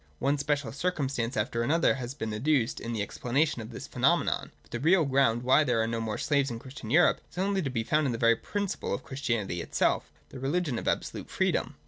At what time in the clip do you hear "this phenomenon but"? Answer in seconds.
3.69-4.71